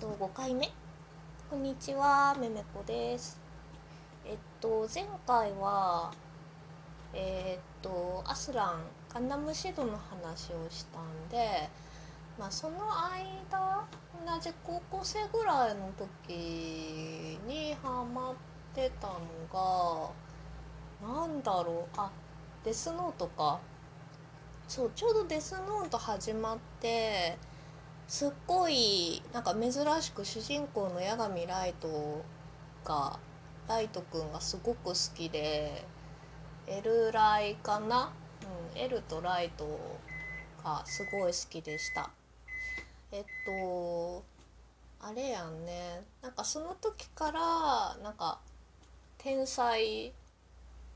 [0.00, 0.66] と5回目。
[1.50, 3.38] こんにちはめめこです。
[4.24, 6.10] えっと前回は
[7.12, 8.80] えっとアスラン
[9.12, 11.68] ガンダムシードの話をしたんで
[12.38, 12.78] まあその
[13.12, 13.86] 間
[14.24, 18.34] 同じ高校生ぐらいの時にハマっ
[18.74, 20.14] てたの
[21.12, 22.10] がなんだろうあ
[22.64, 23.60] デスノートか。
[24.66, 27.36] そうちょうどデスノート始まって
[28.10, 29.72] すっごいなんか珍
[30.02, 32.24] しく主人公の八神ライト
[32.84, 33.20] が
[33.68, 35.84] ライトくんがすごく好きで
[36.66, 38.12] エルライかな、
[38.74, 39.78] うん、エルとライト
[40.64, 42.10] がすごい好きでした。
[43.12, 44.24] えっと
[45.00, 46.02] あれやんね。
[46.20, 48.40] なんかその時からなんか
[49.18, 50.12] 天才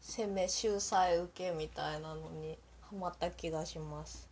[0.00, 4.31] 攻め秀才受けみたいなのにハマった気がします。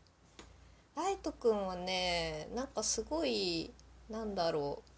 [0.97, 3.71] ライトくんはねなんかすごい
[4.09, 4.91] なんだろう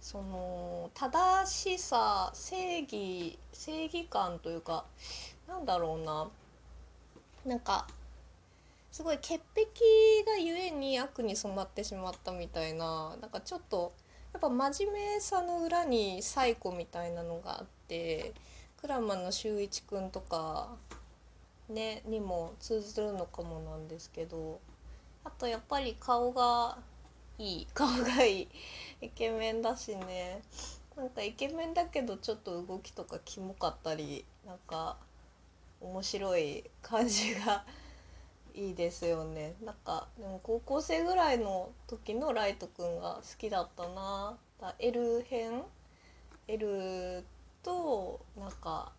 [0.00, 4.84] その正しさ正義正義感というか
[5.48, 6.28] なんだろうな
[7.46, 7.86] なんか
[8.90, 9.64] すごい潔癖
[10.26, 13.92] がゆえに悪に染まってしまったみたいななんかちょっと
[14.32, 18.32] やっぱ真面目さの裏にサイコみたいなのがあって
[18.80, 20.76] クラマの修一くんとか
[21.68, 24.60] ねにも通ずるのかもなんですけど
[25.24, 26.78] あとやっぱり顔が
[27.38, 27.66] いい。
[27.74, 28.48] 顔がいい。
[29.00, 30.42] イケメンだしね。
[30.96, 34.96] なんかイケメンだけどちょっと動きとかキモかったりなんか
[35.80, 37.64] 面白い感じが
[38.54, 39.54] いいですよね。
[39.64, 44.36] なんかでも高校生ぐらいの時のライトくんが好きだったな。
[44.60, 45.62] だ L 編
[46.46, 47.24] ？L
[47.62, 48.92] となんか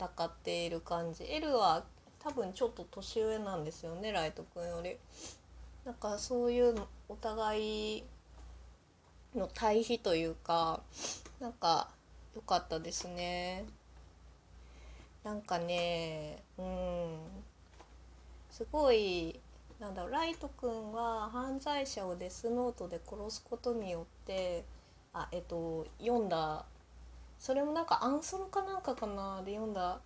[0.00, 1.84] 戦っている感じ L は
[2.20, 4.96] 多分ちょっと年上なんですよねライトくんより。
[5.84, 6.74] なんかそういう
[7.08, 8.04] お互い
[9.34, 10.82] の対比というか
[11.40, 11.88] なんか
[12.34, 13.64] 良かったですね。
[15.24, 17.18] なんかねうん
[18.50, 19.38] すごい
[19.78, 24.64] なんだろうライトくんは犯罪者をデスノートで殺すことによって
[25.12, 26.64] あえっと読んだ
[27.40, 29.98] それもなんかアンソロかなんかかなで読んだ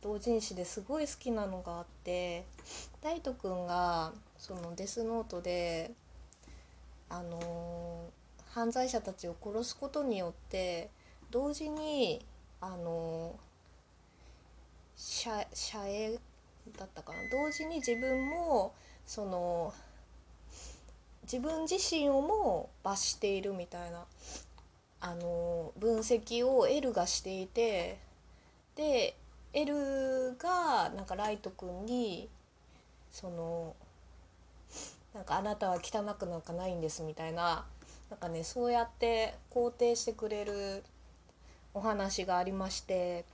[0.00, 2.44] 同人誌ですごい好きなのがあって
[3.02, 5.90] ライトくんがそのデスノートで
[7.10, 8.06] あの
[8.50, 10.88] 犯罪者たちを殺すことによって
[11.32, 12.24] 同時に
[12.60, 13.34] あの
[14.96, 16.18] 遮遮影
[16.78, 17.18] だったかな？
[17.30, 18.72] 同時に自分も
[19.04, 19.72] その
[21.22, 24.04] 自分自身をも罰しているみたいな。
[25.00, 27.98] あの分析を L がしていて
[28.74, 29.16] で
[29.52, 32.28] L がなんかライトくんに
[33.10, 33.74] その
[35.14, 37.64] なんかあなたは汚くなんかないんですみたいな
[38.10, 40.82] なんかねそうやって肯定してくれる
[41.74, 43.24] お話がありまして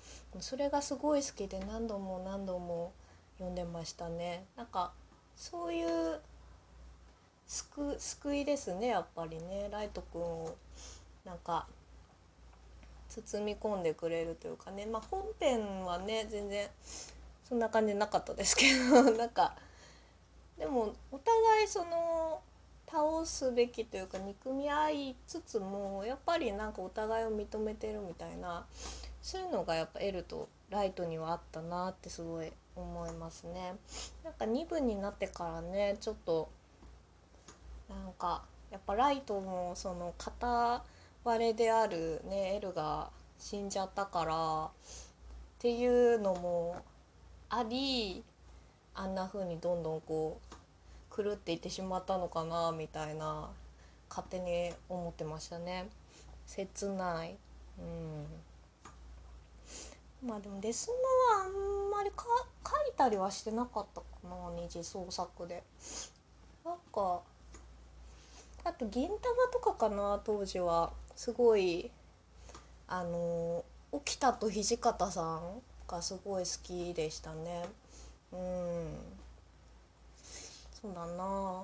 [0.40, 2.92] それがすごい好きで何度も何度も
[3.38, 4.44] 読んでましたね。
[4.56, 4.92] なんか
[5.36, 6.20] そういう
[7.46, 10.56] 救救いですねやっぱりねライトくんを。
[11.24, 11.66] なんか
[13.08, 16.68] 包み込んでくれるというかねまあ本編はね全然
[17.48, 19.56] そんな感じなかったですけど なんか
[20.58, 22.42] でもお互いその
[22.86, 28.66] 倒すべきというか憎み合いつつもやっぱりなんかお互いを認めてるみたいな
[29.22, 33.76] そういうのがやっぱ L とライトにはあったなってすごい思いますね。
[34.24, 36.48] なんか2部になってからねちょっと
[37.88, 40.82] なんかやっぱライトもその片割
[41.38, 44.68] れであるね L が死んじゃったからっ
[45.58, 46.76] ていうのも
[47.48, 48.22] あり
[48.94, 50.54] あんな風にどんどんこう
[51.22, 53.48] 狂っていってしまったのかなみたいな
[54.08, 55.88] 勝手に思ってましたね。
[56.46, 57.36] 切ない。
[57.78, 58.26] うん。
[60.28, 62.24] まあでもデスノはあんまりか
[62.64, 65.62] 書いたりはしてなかったかな二次創作で。
[66.64, 67.20] なんか
[68.64, 69.18] あと銀玉
[69.52, 70.92] とかかな当時は。
[71.16, 71.90] すごい
[72.88, 77.64] あの沖田と土方さんがすごい好きでしたね。
[78.32, 78.98] うん。
[80.82, 81.62] そうだな。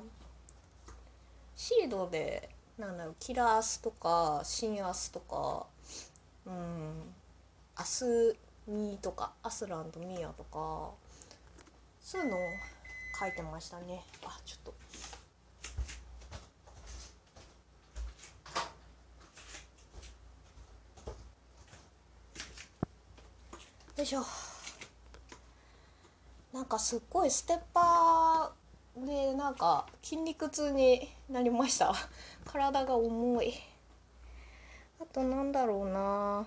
[1.56, 2.48] シードで
[2.78, 5.66] なんだろうキラースとかシンアスとか
[6.46, 7.14] うん。
[7.76, 8.36] アス
[8.66, 10.90] ミとかアスランドミアとか
[12.00, 12.40] そういうのを
[13.18, 14.02] 書いてましたね。
[14.24, 14.79] あちょっと。
[24.00, 24.24] よいしょ。
[26.54, 31.92] なんかすっごいステッパーでなんか筋肉痛になりました。
[32.46, 33.52] 体が重い。
[35.02, 36.46] あとなんだろうな。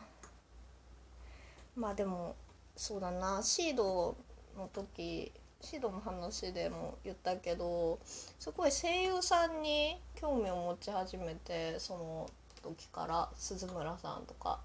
[1.76, 2.36] まあでも
[2.76, 3.44] そうだな。
[3.44, 4.16] シード
[4.58, 12.30] の時シードの話でも言ったけどすごい声優さんに興味を持ち始めてその
[12.64, 13.30] 時から。
[13.36, 14.60] 鈴村さんとか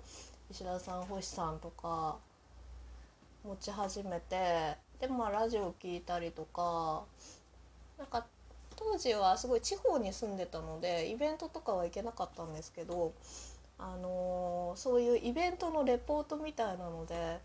[0.50, 2.26] 石田さん星さんとか。
[3.44, 7.04] 持ち始めてでまあラジオ聞いたりとか
[7.98, 8.26] なんか
[8.76, 13.12] 当時はすごい地方に住んでたのでイベントとかは行けなかったんですけど、
[13.76, 17.38] あのー、そういうイベントのレポートみたいなので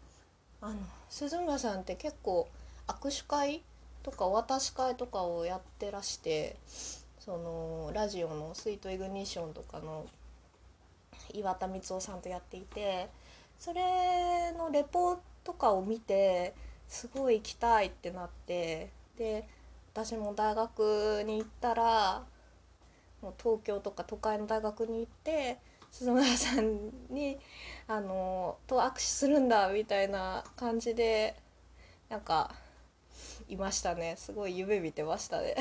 [0.61, 0.75] あの
[1.09, 2.47] 鈴村さんって結構
[2.87, 3.61] 握手会
[4.03, 6.55] とかお渡し会とかをやってらして
[7.19, 10.05] そのラジオの「スイートイグニッション」とかの
[11.33, 13.09] 岩田光雄さんとやっていて
[13.57, 16.53] それのレポートとかを見て
[16.87, 19.47] すごい行きたいってなってで
[19.93, 22.23] 私も大学に行ったら
[23.21, 25.57] もう東京とか都会の大学に行って
[25.91, 27.37] 鈴村さんに
[27.87, 31.35] あのと握手するんだみたいな感じで
[32.09, 32.53] なんか
[33.47, 34.15] いましたね。
[34.17, 35.55] すごい夢見てましたね。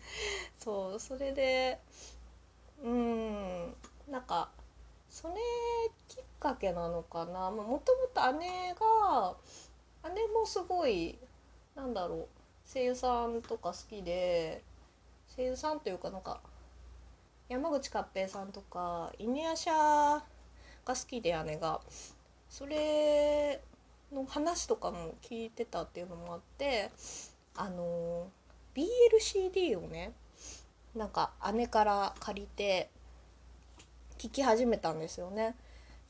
[0.58, 1.78] そうそれで
[2.82, 3.74] うん
[4.08, 4.50] なんか
[5.08, 5.34] それ
[6.40, 9.36] かけなのかなもともと姉が
[10.14, 11.18] 姉もすごい
[11.76, 12.28] なんだろう
[12.72, 14.62] 声優さんとか好きで
[15.36, 16.40] 声優さんというかなんか
[17.48, 20.22] 山口勝平さんとかイニアシャが
[20.86, 21.80] 好きで姉が
[22.48, 23.60] それ
[24.12, 26.90] の話とかも聞いてたっていうのもあって
[27.56, 28.28] あの
[28.74, 30.12] BLCD をね
[30.94, 32.88] なんか姉から借りて
[34.18, 35.54] 聞き始めたんですよね。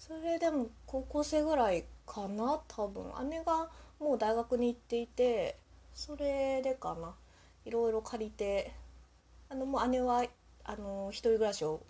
[0.01, 3.05] それでも高校生ぐらいかな多分。
[3.29, 3.69] 姉が
[4.01, 5.57] もう大学に行っていて
[5.95, 7.15] それでかな。
[7.67, 8.73] いろいろ借りて
[9.51, 10.25] あのもう姉は
[10.65, 11.83] あの一人暮らしを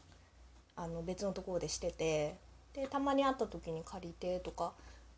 [0.75, 2.35] あの別のところでしてて
[2.75, 4.73] でたまに会った時に借りてとか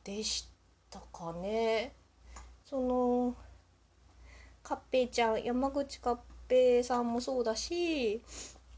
[0.05, 0.47] でし
[0.91, 1.95] たかね。
[2.67, 3.35] その
[4.63, 8.23] カッペイちゃん山口カッペイさんもそうだし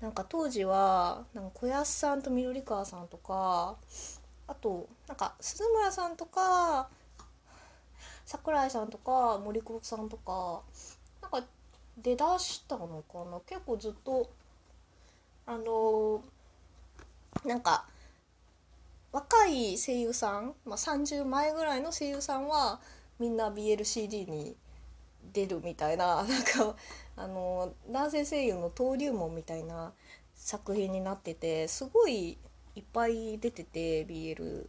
[0.04, 3.74] なんか当時はなんか小安さんと緑川さんとか
[4.46, 6.90] あとなんか鈴村さんとか
[8.26, 10.60] 桜井さんとか森久保さんとか
[11.22, 11.48] なんか
[11.96, 13.40] 出だしたのかな？
[13.48, 14.28] 結構ずっと
[15.46, 16.22] あの
[17.46, 17.86] なんか
[19.10, 22.78] 若い声優さん、まあ、30前ぐらいの声優さんは
[23.18, 24.54] みんな BLCD に
[25.32, 26.76] 出るみたいな なんか
[27.16, 29.92] あの男性声優の登竜門みたいな
[30.34, 32.38] 作品になっててすごい
[32.74, 34.68] いっぱい出てて BL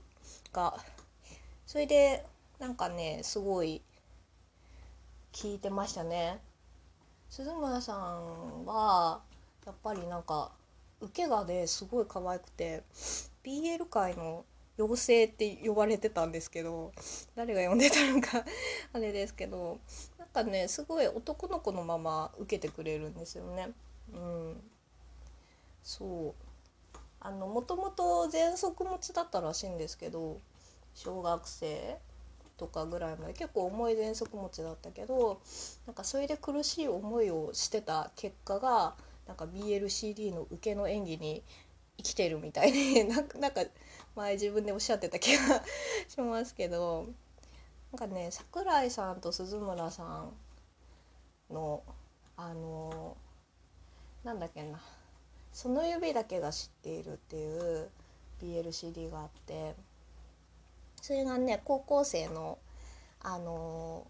[0.54, 0.78] が。
[1.66, 2.24] それで
[2.60, 3.82] なんかねすごい
[5.34, 6.40] 聞いてましたね。
[7.30, 9.22] 鈴村さんは
[9.66, 10.52] やっぱりなんか
[11.02, 12.84] 受けがねすごい可愛くて
[13.44, 14.46] BL 界の
[14.78, 16.92] 妖精って呼ばれてたんですけど
[17.36, 18.46] 誰が呼んでたのか
[18.94, 19.80] あれですけど
[20.36, 23.70] かねすごい男の子のまま受けてくれるんですよね。
[24.14, 24.62] うん、
[25.82, 26.36] そ
[26.94, 30.40] うあのもともと喘息持ちだったらしいんですけど
[30.94, 31.98] 小学生
[32.58, 35.42] とかぐらいまで結構重い喘息持ちだったけど
[35.88, 38.96] なんかそれで苦しい思いをしてた結果が
[39.28, 41.44] なんか BLCD の受けの演技に
[41.98, 43.64] 生きてるみたいで なんかなんか
[44.16, 45.64] 前自分でおっしゃってた気が
[46.08, 47.08] しますけど
[47.96, 50.04] なんかね桜井さんと鈴村さ
[51.50, 51.82] んの
[52.36, 53.16] あの
[54.26, 54.82] なんだっけな
[55.54, 57.88] その指だけが知っているっていう
[58.44, 59.76] BLCD があって
[61.02, 62.58] それがね高校生の
[63.22, 64.06] あの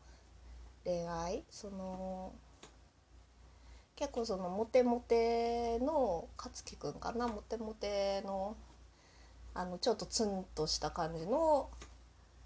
[0.84, 2.34] 恋愛その
[3.96, 8.56] 結構そのモテモテの勝樹くんかなモテモテの
[9.54, 11.70] あのちょっとツンとした感じの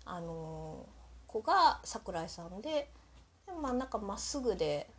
[0.03, 0.85] あの
[1.31, 2.89] 子が桜井さんで
[3.45, 4.89] でまあなんかまっすぐで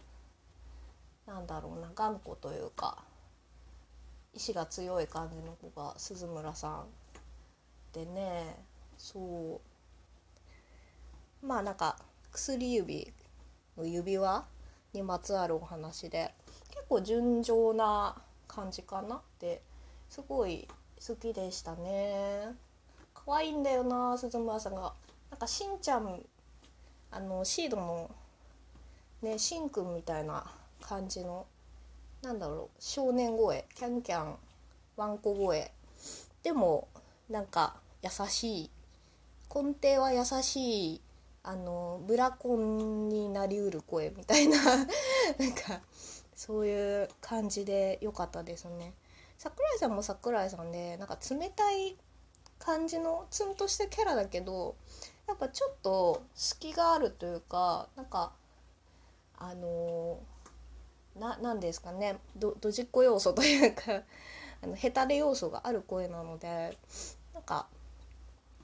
[1.27, 3.05] なんだろうな頑固というか
[4.33, 6.87] 意志が強い感じの子が鈴村さん
[7.93, 8.57] でね
[8.97, 9.61] そ
[11.43, 11.47] う。
[11.47, 11.97] まあなんか
[12.31, 13.13] 薬指
[13.77, 14.45] の指輪
[14.93, 16.35] にまつわるお話で
[16.71, 18.15] 結構純情な
[18.47, 19.17] 感じかな。
[19.17, 19.63] って
[20.09, 20.69] すごい
[21.07, 22.55] 好きでしたね。
[23.15, 24.93] 可愛いんだよな鈴村さんが。
[25.31, 26.21] なんかしんちゃん
[27.11, 28.11] あのシードの
[29.23, 30.45] ねしんくんみたいな
[30.81, 31.47] 感じの
[32.23, 34.35] なんだろう少年声キャンキャン
[34.97, 35.71] ワンコ声。
[36.43, 36.89] でも
[37.29, 38.71] なんか優しい
[39.55, 41.01] 根底は優しい
[41.43, 45.81] あのブラコンになりうる声みたいな なんか
[46.35, 48.95] そういう感じで良かったですね。
[49.39, 51.97] 桜井さんも桜井さんでなんか冷たい
[52.59, 54.77] 感じのツンとしたキャラだけど
[55.31, 58.33] やっぱちょっと隙があるというかなんか
[59.39, 60.19] あの
[61.19, 64.03] ななんですかねどドジっ子要素というか
[64.61, 66.77] あのヘタレ要素がある声なので
[67.33, 67.69] なんか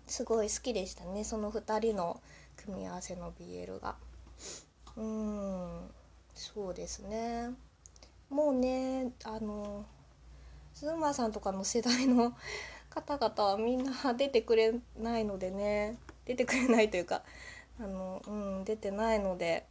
[0.09, 2.21] すごい好きでしたねその2人の
[2.57, 3.97] 組み合わせの BL が。
[4.97, 5.91] うん
[6.35, 7.51] そうですね
[8.29, 9.85] もうねあの
[10.75, 12.35] ズーマーさんとかの世代の
[12.91, 17.23] 方々はみんな出てくれないのでね出てくれないというか
[17.81, 19.67] あの、うん、出てないので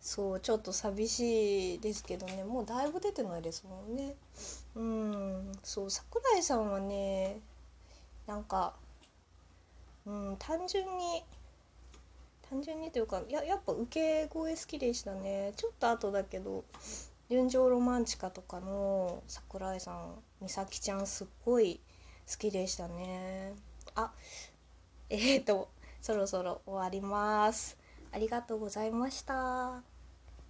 [0.00, 2.44] そうちょっと寂しいですけどね。
[2.44, 4.14] もうだいぶ出てないですもんね。
[4.76, 7.40] うんそう桜井さんはね
[8.26, 8.74] なんか、
[10.04, 11.24] うん、単純に
[12.48, 15.52] 単純にというかややっぱ受け声好きでしたね。
[15.56, 16.64] ちょっと後だけど
[17.28, 21.80] 「純情ロマンチカ」とかの桜井さん美咲ちゃんすっごい
[22.30, 23.54] 好きでしたね。
[23.96, 24.12] あ
[25.10, 25.68] えーと
[26.06, 27.76] そろそろ終わります。
[28.12, 29.95] ありがとうございました。